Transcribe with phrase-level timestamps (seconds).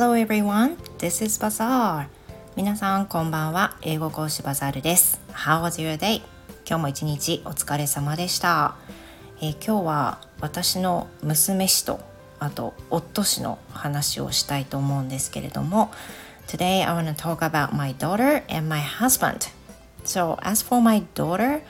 [0.00, 2.06] Hello everyone, this is Bazaar.
[2.56, 3.76] 皆さんこんばんは。
[3.82, 5.20] 英語講師バザールです。
[5.34, 6.22] How was your day?
[6.66, 8.76] 今日も一日お疲れ様でした。
[9.42, 12.00] えー、今日は私の娘氏と
[12.38, 15.90] あと夫氏の話をしたいと思うんですけれども
[16.48, 19.50] Today I want to talk about my daughter and my husband.
[20.06, 21.60] So as for my daughter,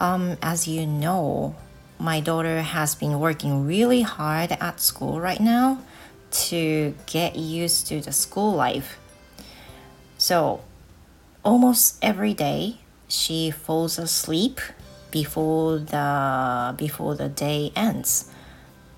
[0.00, 1.54] um, as you know,
[2.00, 5.78] my daughter has been working really hard at school right now
[6.30, 8.98] to get used to the school life.
[10.18, 10.62] So,
[11.44, 12.76] almost every day
[13.08, 14.60] she falls asleep
[15.10, 18.30] before the before the day ends.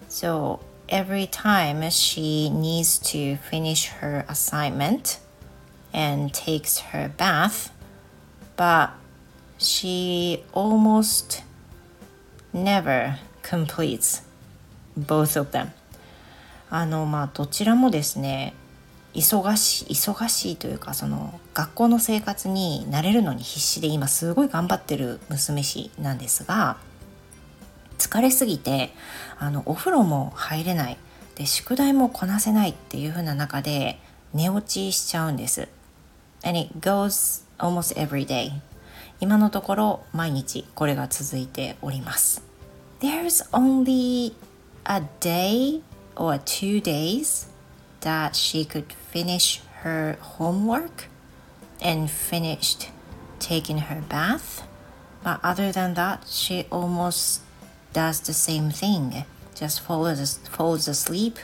[0.09, 5.19] So, every time she needs to finish her assignment
[5.93, 7.73] and takes her bath,
[8.57, 8.91] but
[9.59, 11.43] she almost
[12.53, 14.23] never completes
[14.97, 15.73] both of them
[16.75, 18.55] あのまあどちらもですね
[19.13, 26.79] 忙しい忙しいというかその学校の生活に慣れるのに必死で今すごい頑張ってる娘氏なんですが
[27.99, 28.91] 疲れすぎて
[29.39, 30.97] あのお風呂も入れない
[31.35, 33.99] で宿題もこなせないっていう風な中で
[34.33, 35.69] 寝落ちしちゃうんです。
[36.43, 38.51] And it goes almost every day.
[39.21, 42.43] 今のところ毎日これが続いております。
[43.01, 44.33] There's only
[44.85, 45.83] a day
[46.16, 47.48] or two days
[48.02, 51.06] that she could finish her homework
[51.82, 52.90] and finished
[53.40, 54.68] taking her bath.
[55.24, 57.42] But other than that, she almost
[57.94, 59.26] does the same thing.
[59.56, 61.38] Just falls, falls asleep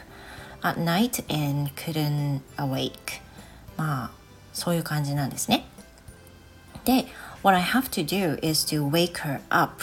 [0.63, 3.21] at night and couldn't awake.
[3.75, 4.11] まあ、
[4.53, 5.65] そういう感じなんですね。
[6.85, 7.05] で、
[7.41, 9.81] what I have to do is to wake her up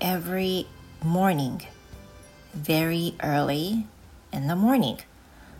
[0.00, 0.66] every
[1.04, 1.60] morning,
[2.54, 3.86] very early
[4.33, 4.99] in the morning.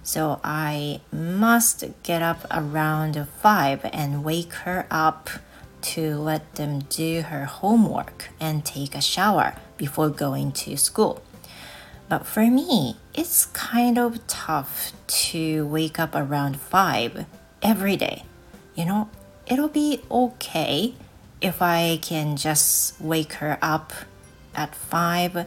[0.02, 5.29] So I must get up around 5 and wake her up
[5.84, 11.22] to let them do her homework and take a shower before going to school.
[12.09, 17.25] But for me, it's kind of tough to wake up around 5
[17.62, 18.23] every day.
[18.75, 19.09] You know,
[19.47, 20.95] it'll be okay
[21.41, 23.94] if I can just wake her up
[24.56, 25.45] at 5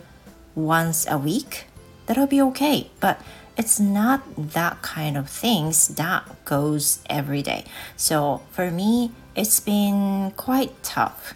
[0.55, 1.67] once a week,
[2.07, 2.91] that'll be okay.
[3.01, 3.21] But
[3.57, 4.23] it's not
[4.53, 7.65] that kind of things that goes every day.
[7.97, 11.35] So for me, it's been quite tough.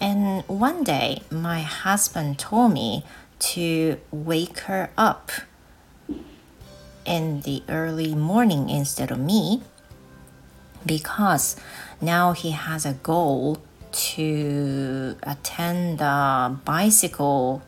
[0.00, 3.04] And one day, my husband told me
[3.54, 5.30] to wake her up
[7.04, 9.62] in the early morning instead of me
[10.84, 11.56] because
[12.00, 13.58] now he has a goal
[13.92, 17.62] to attend a bicycle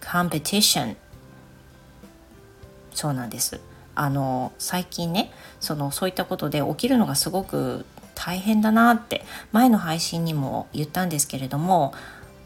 [0.00, 0.96] competition
[2.94, 3.60] そうなんです。
[3.94, 5.30] あの最近ね
[5.60, 11.92] そのそういったことで起きるのがすごく大変だなって前の配信にも言ったんですけれども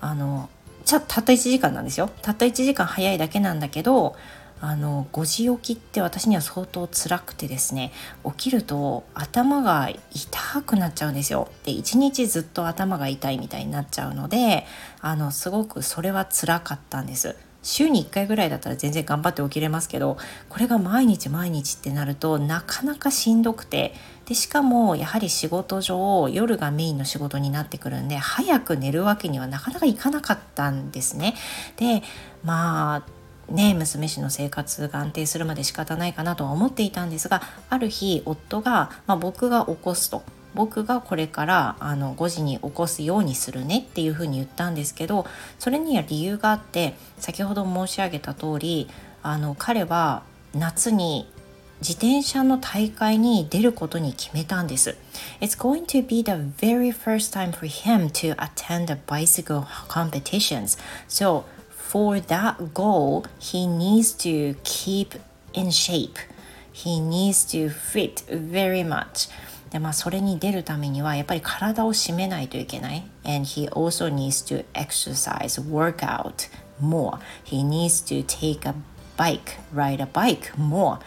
[0.00, 0.48] あの
[0.84, 2.10] じゃたった1時間なんですよ。
[2.22, 4.16] たった1時間早いだけなんだけど
[4.60, 7.92] あの5時起きって私には相当辛くてですね
[8.24, 11.48] 起きると頭が痛くなっちゃうんですよ。
[11.64, 14.64] で一日ずっと頭が痛いみたいになっちゃうので
[15.00, 17.36] あのすごくそれは辛かったんです。
[17.66, 20.16] 週に1回ぐらいだったら全然頑張って起きれますけど
[20.48, 23.92] これが毎日毎日ってなるとなかなかしんどくて
[24.24, 31.34] でしかもやはり仕事上夜がメインの仕事になってくるんで早く寝るわけにはなかなかいかなかったんですね。
[31.76, 32.02] で
[32.44, 33.04] ま
[33.48, 40.22] あね娘氏の生活が安定するまで仕方ないかなとは思っていたんですがある日夫が、まあ、僕が起こすと
[40.56, 45.26] 僕がこれからあの5時に起こすようにするねっていうふうに言ったんですけど
[45.58, 48.88] それには理由があって先ほど申し上げた通り
[49.22, 50.22] あの彼は
[50.54, 51.30] 夏に
[51.80, 54.96] 自転車の大会に出ることに決めたんです。
[55.42, 60.78] It's going to be the very first time for him to attend the bicycle competitions.
[61.06, 65.20] So for that goal, he needs to keep
[65.52, 66.18] in shape.
[66.72, 69.28] He needs to fit very much.
[69.70, 73.04] でまあそれに出るためにはやっぱり体を締めないといけない。
[73.24, 76.48] And he also needs to exercise, work out
[76.80, 77.18] more.
[77.44, 78.74] He needs to take a
[79.16, 80.98] bike, ride a bike more.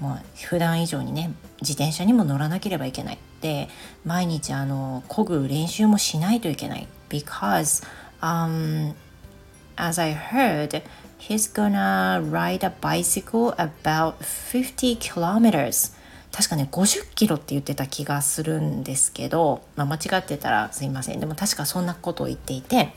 [0.00, 3.18] もう普段以上にね自転車にも乗らなければいけない。
[3.40, 3.68] で
[4.04, 6.88] 毎日あの漕ぐ練習もしないといけない。
[7.08, 7.86] Because、
[8.22, 8.94] um,
[9.76, 10.82] as I heard,
[11.18, 15.92] he's gonna ride a bicycle about 50 kilometers.
[16.32, 22.92] 確かね50キロって言ってた気がするんですけど、まあ、間違ってたらすいませんでも確かそんなことを言っていて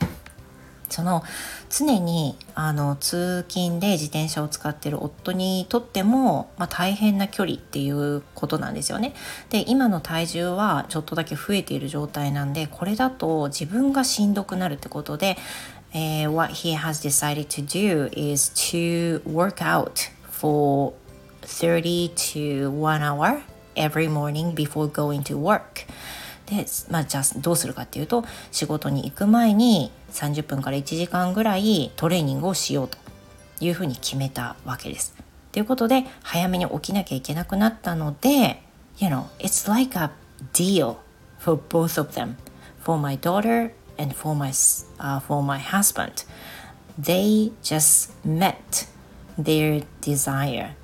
[0.88, 1.22] その
[1.68, 9.14] 常にあの通勤で自転車を使ってる夫にとっても、まあ、大変な距離っていうことなんですよね。
[9.50, 15.36] で今の体重はちょっとだけ増えている状態なんでこれだと自分がしんどくなるってことで、
[15.92, 20.92] えー、What he has decided to do is to work out for
[21.46, 23.42] 30 to 1 hour
[23.76, 25.86] every morning before going to work.
[26.46, 32.98] で、まあ、じゃあどうするかっていうと仕事に行く前に30分から1時間ぐらいトレーニングをしようと
[33.60, 35.14] いうふうに決めたわけです。
[35.52, 38.62] ということで早めに起きなきゃいけなくなったので
[38.98, 40.10] You know, it's like a
[40.52, 40.96] deal
[41.38, 42.36] for both of them.
[42.82, 46.24] For my daughter and for my, uh, for my husband.
[46.98, 48.86] They just met
[49.38, 50.76] their desire.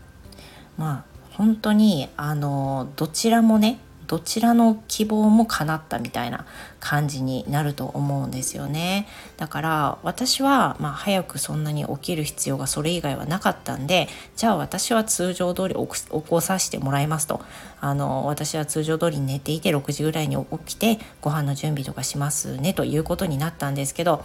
[0.76, 3.78] まあ本当にあのどちらもね
[4.12, 6.44] どちらの希望も叶ったみたいな
[6.80, 9.08] 感じになると思うんですよね。
[9.38, 17.40] だから私はまあ早くそんなに起きる必要がそれ以外はなかったんでじゃあ私は通常通り起こさせてもらいますと。
[17.80, 24.22] あの私は通常通り寝ていて6時ぐらいに起きてご飯の準備とかしますねということになったんですけど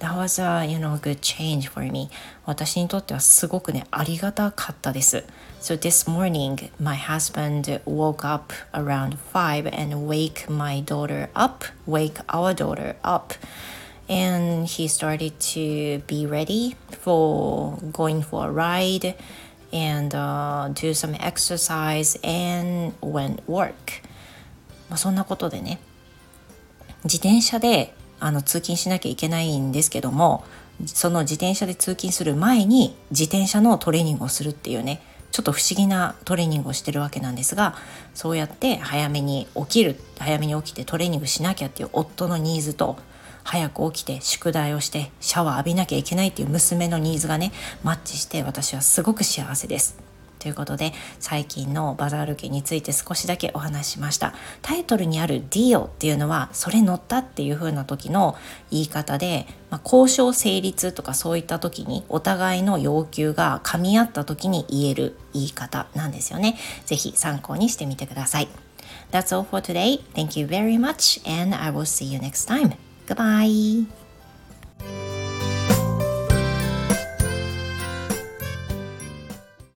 [0.00, 2.10] That was a you know good change for me
[2.46, 5.24] 私にとってはすごくねありがたかったです。
[5.66, 12.54] So this morning my husband woke up around 5 and wake my daughter up wake our
[12.54, 13.34] daughter up
[14.08, 19.16] and he started to be ready for going for a ride
[19.72, 24.04] and uh, do some exercise and went work
[24.88, 25.80] まあそんなことでね
[27.02, 30.44] 自転車であの通勤しなきゃいけないんですけども
[30.86, 35.02] その自転車で通勤する前に自転車のトレーニングをするっていうね
[35.36, 37.74] ちょっと不思議なトレーニングをしてるわけなんですが
[38.14, 42.96] そうやって早めに起きる早めに起きてトレーニングしなきゃっていう夫のニーズと
[43.44, 47.52] 早く起きて宿題をしてシャワー浴びなきゃいけないっていう娘のニーズがね
[47.84, 50.15] マッチして私はすごく幸せです。
[50.46, 54.32] ということで最近のバザール家について少しだけお話ししました
[54.62, 58.36] タイトルにある「ディオ」っていうのはそれ乗ったっていう風な時の
[58.70, 68.48] 言い方で、まあ、交渉成立とかそういった時にお互いの要求が噛み合った時に言える言い方なんですよね是非参考にしてみてください
[69.10, 69.98] That's all for today.
[70.14, 72.74] Thank you very much and I will see you next time.
[73.08, 74.05] Goodbye.